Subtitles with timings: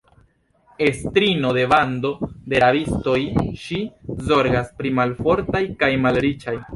[0.85, 2.11] Estrino de bando
[2.53, 3.19] de rabistoj,
[3.65, 3.79] Ŝi
[4.31, 6.57] zorgas pri malfortaj kaj malriĉaj.